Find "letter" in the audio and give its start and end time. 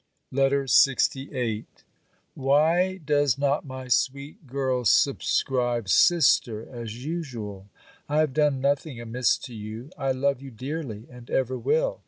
0.37-0.63